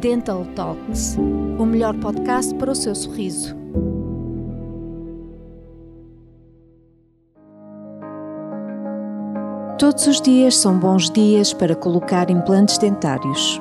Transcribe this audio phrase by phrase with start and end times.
[0.00, 1.18] Dental Talks,
[1.58, 3.54] o melhor podcast para o seu sorriso.
[9.78, 13.60] Todos os dias são bons dias para colocar implantes dentários.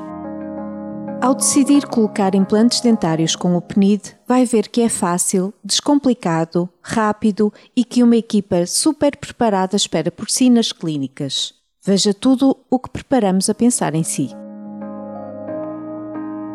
[1.22, 7.52] Ao decidir colocar implantes dentários com o PNID, vai ver que é fácil, descomplicado, rápido
[7.76, 11.54] e que uma equipa super preparada espera por si nas clínicas.
[11.84, 14.34] Veja tudo o que preparamos a pensar em si.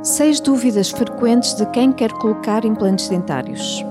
[0.05, 3.83] Seis dúvidas frequentes de quem quer colocar implantes dentários.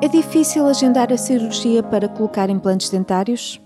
[0.00, 3.60] É difícil agendar a cirurgia para colocar implantes dentários?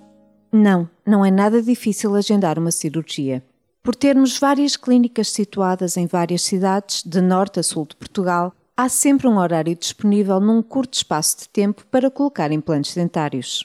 [0.51, 3.45] Não, não é nada difícil agendar uma cirurgia.
[3.81, 8.89] Por termos várias clínicas situadas em várias cidades, de norte a sul de Portugal, há
[8.89, 13.65] sempre um horário disponível num curto espaço de tempo para colocar implantes dentários.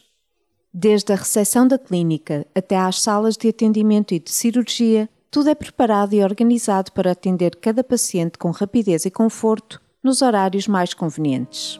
[0.71, 5.55] Desde a recepção da clínica até às salas de atendimento e de cirurgia, tudo é
[5.55, 11.79] preparado e organizado para atender cada paciente com rapidez e conforto nos horários mais convenientes.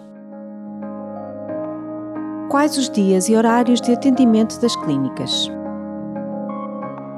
[2.49, 5.49] Quais os dias e horários de atendimento das clínicas?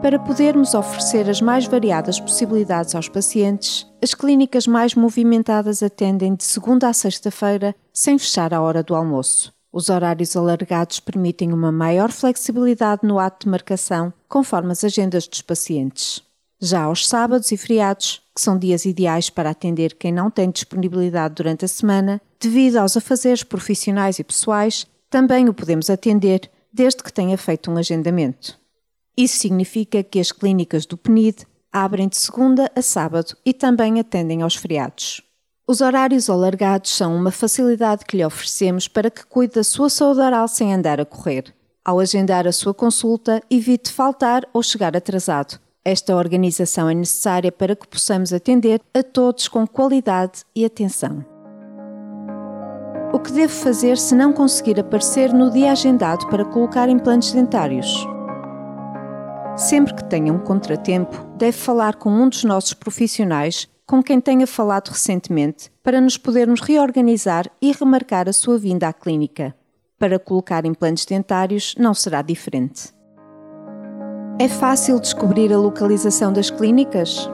[0.01, 6.45] Para podermos oferecer as mais variadas possibilidades aos pacientes, as clínicas mais movimentadas atendem de
[6.45, 9.53] segunda a sexta-feira, sem fechar a hora do almoço.
[9.71, 15.41] Os horários alargados permitem uma maior flexibilidade no ato de marcação, conforme as agendas dos
[15.41, 16.23] pacientes.
[16.59, 21.35] Já aos sábados e feriados, que são dias ideais para atender quem não tem disponibilidade
[21.35, 27.13] durante a semana, devido aos afazeres profissionais e pessoais, também o podemos atender desde que
[27.13, 28.59] tenha feito um agendamento.
[29.15, 34.41] Isso significa que as clínicas do PNID abrem de segunda a sábado e também atendem
[34.41, 35.21] aos feriados.
[35.69, 40.19] Os horários alargados são uma facilidade que lhe oferecemos para que cuide da sua saúde
[40.19, 41.53] oral sem andar a correr.
[41.85, 47.75] Ao agendar a sua consulta, evite faltar ou chegar atrasado esta organização é necessária para
[47.75, 51.25] que possamos atender a todos com qualidade e atenção.
[53.11, 57.91] O que devo fazer se não conseguir aparecer no dia agendado para colocar implantes dentários?
[59.55, 64.45] Sempre que tenha um contratempo, deve falar com um dos nossos profissionais com quem tenha
[64.45, 69.55] falado recentemente para nos podermos reorganizar e remarcar a sua vinda à clínica.
[69.97, 72.93] Para colocar implantes dentários não será diferente.
[74.37, 77.27] É fácil descobrir a localização das clínicas?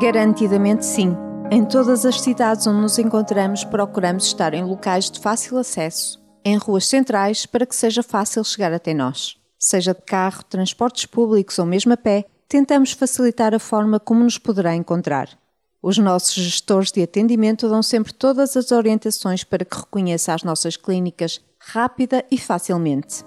[0.00, 1.16] Garantidamente sim.
[1.50, 6.56] Em todas as cidades onde nos encontramos, procuramos estar em locais de fácil acesso, em
[6.58, 9.36] ruas centrais, para que seja fácil chegar até nós.
[9.58, 14.38] Seja de carro, transportes públicos ou mesmo a pé, tentamos facilitar a forma como nos
[14.38, 15.39] poderá encontrar.
[15.82, 20.76] Os nossos gestores de atendimento dão sempre todas as orientações para que reconheça as nossas
[20.76, 23.24] clínicas rápida e facilmente.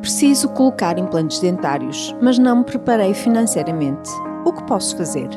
[0.00, 4.08] Preciso colocar implantes dentários, mas não me preparei financeiramente.
[4.46, 5.28] O que posso fazer?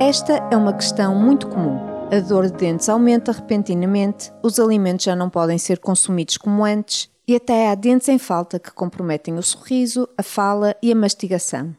[0.00, 1.78] Esta é uma questão muito comum.
[2.10, 7.10] A dor de dentes aumenta repentinamente, os alimentos já não podem ser consumidos como antes
[7.28, 11.74] e até há dentes em falta que comprometem o sorriso, a fala e a mastigação.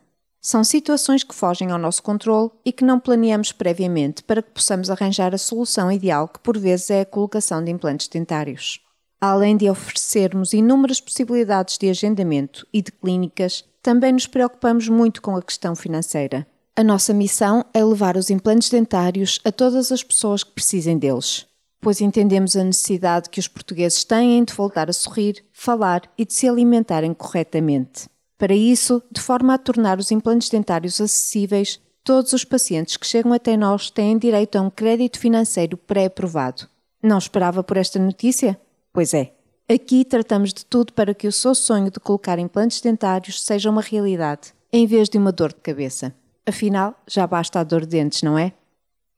[0.49, 4.89] São situações que fogem ao nosso controle e que não planeamos previamente para que possamos
[4.89, 8.79] arranjar a solução ideal que por vezes é a colocação de implantes dentários.
[9.19, 15.35] Além de oferecermos inúmeras possibilidades de agendamento e de clínicas, também nos preocupamos muito com
[15.35, 16.47] a questão financeira.
[16.77, 21.45] A nossa missão é levar os implantes dentários a todas as pessoas que precisem deles,
[21.81, 26.33] pois entendemos a necessidade que os portugueses têm de voltar a sorrir, falar e de
[26.33, 28.07] se alimentarem corretamente.
[28.37, 33.33] Para isso, de forma a tornar os implantes dentários acessíveis, todos os pacientes que chegam
[33.33, 36.67] até nós têm direito a um crédito financeiro pré-aprovado.
[37.01, 38.59] Não esperava por esta notícia?
[38.93, 39.33] Pois é,
[39.67, 43.81] aqui tratamos de tudo para que o seu sonho de colocar implantes dentários seja uma
[43.81, 46.13] realidade, em vez de uma dor de cabeça.
[46.45, 48.53] Afinal, já basta a dor de dentes, não é?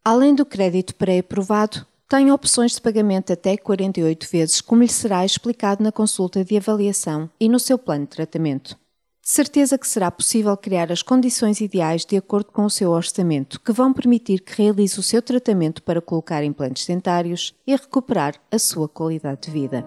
[0.03, 5.83] Além do crédito pré-aprovado, tem opções de pagamento até 48 vezes, como lhe será explicado
[5.83, 8.75] na consulta de avaliação e no seu plano de tratamento.
[9.21, 13.59] De certeza que será possível criar as condições ideais de acordo com o seu orçamento,
[13.59, 18.57] que vão permitir que realize o seu tratamento para colocar implantes dentários e recuperar a
[18.57, 19.85] sua qualidade de vida.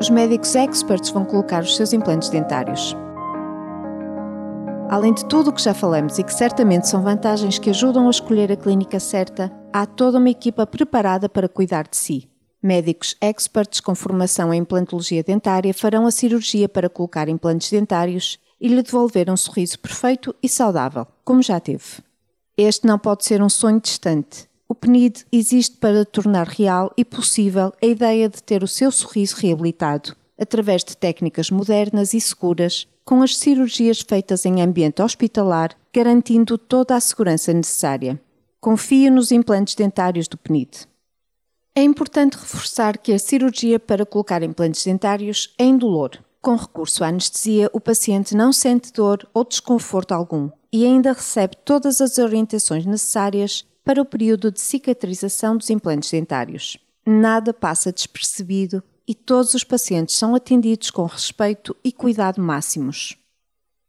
[0.00, 2.94] Os médicos experts vão colocar os seus implantes dentários.
[4.90, 8.10] Além de tudo o que já falamos e que certamente são vantagens que ajudam a
[8.10, 12.31] escolher a clínica certa, há toda uma equipa preparada para cuidar de si.
[12.62, 18.68] Médicos experts com formação em implantologia dentária farão a cirurgia para colocar implantes dentários e
[18.68, 22.00] lhe devolver um sorriso perfeito e saudável, como já teve.
[22.56, 24.48] Este não pode ser um sonho distante.
[24.68, 29.36] O PNID existe para tornar real e possível a ideia de ter o seu sorriso
[29.38, 36.56] reabilitado, através de técnicas modernas e seguras com as cirurgias feitas em ambiente hospitalar, garantindo
[36.56, 38.20] toda a segurança necessária.
[38.60, 40.91] Confie nos implantes dentários do PNID.
[41.74, 46.10] É importante reforçar que a cirurgia para colocar implantes dentários é indolor.
[46.42, 51.56] Com recurso à anestesia, o paciente não sente dor ou desconforto algum e ainda recebe
[51.64, 56.76] todas as orientações necessárias para o período de cicatrização dos implantes dentários.
[57.06, 63.16] Nada passa despercebido e todos os pacientes são atendidos com respeito e cuidado máximos.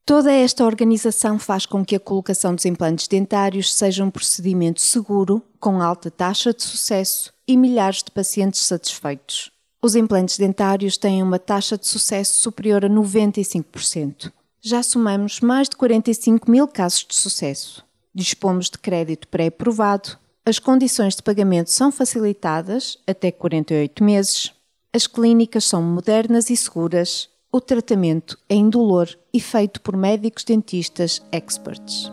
[0.05, 5.41] Toda esta organização faz com que a colocação dos implantes dentários seja um procedimento seguro,
[5.61, 9.49] com alta taxa de sucesso e milhares de pacientes satisfeitos.
[9.81, 14.29] Os implantes dentários têm uma taxa de sucesso superior a 95%.
[14.61, 17.85] Já somamos mais de 45 mil casos de sucesso.
[18.13, 24.53] Dispomos de crédito pré-aprovado, as condições de pagamento são facilitadas até 48 meses,
[24.93, 31.21] as clínicas são modernas e seguras, o tratamento é indolor e feito por médicos dentistas
[31.31, 32.11] experts.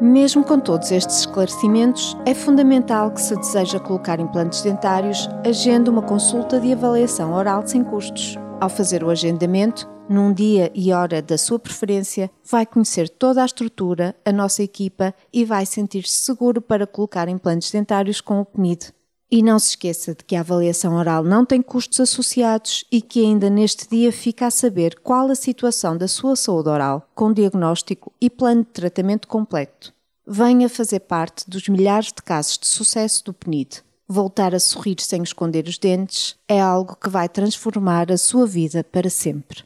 [0.00, 6.00] Mesmo com todos estes esclarecimentos, é fundamental que, se deseja colocar implantes dentários, agende uma
[6.00, 8.36] consulta de avaliação oral sem custos.
[8.60, 13.46] Ao fazer o agendamento, num dia e hora da sua preferência, vai conhecer toda a
[13.46, 18.92] estrutura, a nossa equipa e vai sentir-se seguro para colocar implantes dentários com o PNID.
[19.30, 23.20] E não se esqueça de que a avaliação oral não tem custos associados e que
[23.20, 28.10] ainda neste dia fica a saber qual a situação da sua saúde oral, com diagnóstico
[28.18, 29.92] e plano de tratamento completo.
[30.26, 33.82] Venha fazer parte dos milhares de casos de sucesso do PNID.
[34.06, 38.82] Voltar a sorrir sem esconder os dentes é algo que vai transformar a sua vida
[38.82, 39.62] para sempre.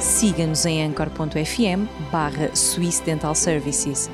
[0.00, 4.08] Siga-nos em anchor.fm barra Swiss Dental Services.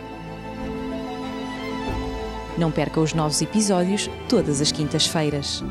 [2.63, 5.65] Não perca os novos episódios todas as quintas-feiras.